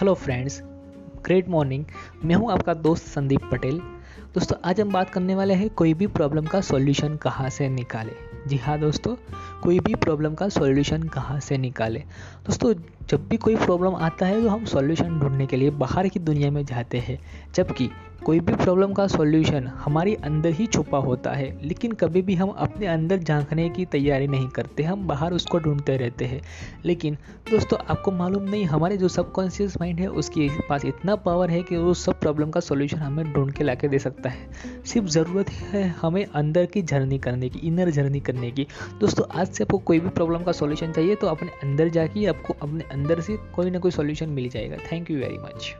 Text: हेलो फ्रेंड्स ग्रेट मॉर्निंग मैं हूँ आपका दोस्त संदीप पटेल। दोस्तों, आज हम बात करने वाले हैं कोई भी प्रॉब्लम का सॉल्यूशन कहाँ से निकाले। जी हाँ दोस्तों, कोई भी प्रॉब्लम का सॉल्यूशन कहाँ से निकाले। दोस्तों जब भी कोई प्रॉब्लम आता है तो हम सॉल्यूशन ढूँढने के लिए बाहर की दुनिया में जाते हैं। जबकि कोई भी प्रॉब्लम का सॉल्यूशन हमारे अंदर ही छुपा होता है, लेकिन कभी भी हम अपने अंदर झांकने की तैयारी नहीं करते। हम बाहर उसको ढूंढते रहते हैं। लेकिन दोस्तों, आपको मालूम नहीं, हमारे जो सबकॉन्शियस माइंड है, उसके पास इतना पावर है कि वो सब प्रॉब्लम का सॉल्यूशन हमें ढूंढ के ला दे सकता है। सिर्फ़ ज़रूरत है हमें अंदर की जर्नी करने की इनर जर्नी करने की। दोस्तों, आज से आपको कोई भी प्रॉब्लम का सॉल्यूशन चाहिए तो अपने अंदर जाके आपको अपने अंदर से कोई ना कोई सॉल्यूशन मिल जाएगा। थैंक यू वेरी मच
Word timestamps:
हेलो 0.00 0.12
फ्रेंड्स 0.14 0.60
ग्रेट 1.24 1.48
मॉर्निंग 1.48 1.84
मैं 2.24 2.34
हूँ 2.34 2.50
आपका 2.52 2.74
दोस्त 2.74 3.06
संदीप 3.06 3.40
पटेल। 3.52 3.78
दोस्तों, 4.34 4.56
आज 4.64 4.80
हम 4.80 4.92
बात 4.92 5.10
करने 5.10 5.34
वाले 5.34 5.54
हैं 5.54 5.68
कोई 5.70 5.92
भी 5.94 6.06
प्रॉब्लम 6.06 6.46
का 6.46 6.60
सॉल्यूशन 6.60 7.16
कहाँ 7.16 7.48
से 7.50 7.68
निकाले। 7.68 8.12
जी 8.48 8.56
हाँ 8.56 8.78
दोस्तों, 8.80 9.14
कोई 9.62 9.80
भी 9.80 9.94
प्रॉब्लम 9.94 10.34
का 10.34 10.48
सॉल्यूशन 10.48 11.02
कहाँ 11.08 11.38
से 11.40 11.58
निकाले। 11.58 11.98
दोस्तों 12.46 12.72
जब 13.10 13.28
भी 13.28 13.36
कोई 13.36 13.56
प्रॉब्लम 13.56 13.94
आता 13.94 14.26
है 14.26 14.42
तो 14.42 14.48
हम 14.48 14.64
सॉल्यूशन 14.64 15.18
ढूँढने 15.20 15.46
के 15.46 15.56
लिए 15.56 15.70
बाहर 15.70 16.08
की 16.08 16.20
दुनिया 16.20 16.50
में 16.50 16.64
जाते 16.64 16.98
हैं। 16.98 17.18
जबकि 17.54 17.90
कोई 18.24 18.40
भी 18.40 18.54
प्रॉब्लम 18.54 18.92
का 18.92 19.06
सॉल्यूशन 19.06 19.66
हमारे 19.66 20.14
अंदर 20.14 20.50
ही 20.50 20.66
छुपा 20.66 20.98
होता 20.98 21.30
है, 21.30 21.66
लेकिन 21.66 21.92
कभी 21.92 22.22
भी 22.22 22.34
हम 22.34 22.48
अपने 22.48 22.86
अंदर 22.86 23.18
झांकने 23.18 23.68
की 23.68 23.84
तैयारी 23.84 24.26
नहीं 24.26 24.48
करते। 24.48 24.82
हम 24.82 25.06
बाहर 25.06 25.32
उसको 25.32 25.58
ढूंढते 25.58 25.96
रहते 25.96 26.24
हैं। 26.24 26.40
लेकिन 26.84 27.14
दोस्तों, 27.50 27.78
आपको 27.90 28.10
मालूम 28.10 28.42
नहीं, 28.42 28.64
हमारे 28.64 28.96
जो 28.96 29.08
सबकॉन्शियस 29.08 29.76
माइंड 29.80 30.00
है, 30.00 30.06
उसके 30.06 30.48
पास 30.68 30.84
इतना 30.84 31.16
पावर 31.16 31.50
है 31.50 31.62
कि 31.62 31.76
वो 31.76 31.94
सब 31.94 32.20
प्रॉब्लम 32.20 32.50
का 32.50 32.60
सॉल्यूशन 32.60 32.96
हमें 32.96 33.32
ढूंढ 33.32 33.52
के 33.52 33.64
ला 33.64 33.74
दे 33.74 33.98
सकता 33.98 34.28
है। 34.28 34.50
सिर्फ़ 34.86 35.08
ज़रूरत 35.08 35.50
है 35.50 35.88
हमें 36.02 36.24
अंदर 36.26 36.66
की 36.66 36.82
जर्नी 36.82 37.18
करने 37.18 37.48
की 37.48 37.58
इनर 37.58 37.90
जर्नी 37.90 38.20
करने 38.20 38.50
की। 38.50 38.66
दोस्तों, 39.00 39.40
आज 39.40 39.48
से 39.48 39.64
आपको 39.64 39.78
कोई 39.78 40.00
भी 40.00 40.08
प्रॉब्लम 40.08 40.42
का 40.42 40.52
सॉल्यूशन 40.52 40.92
चाहिए 40.92 41.14
तो 41.14 41.26
अपने 41.26 41.48
अंदर 41.62 41.88
जाके 41.88 42.26
आपको 42.26 42.54
अपने 42.62 42.84
अंदर 43.00 43.20
से 43.20 43.36
कोई 43.54 43.70
ना 43.70 43.78
कोई 43.78 43.90
सॉल्यूशन 43.90 44.28
मिल 44.28 44.48
जाएगा। 44.48 44.76
थैंक 44.92 45.10
यू 45.10 45.18
वेरी 45.18 45.38
मच 45.38 45.74